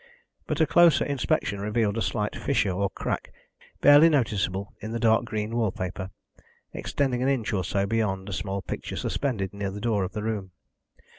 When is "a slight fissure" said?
1.95-2.71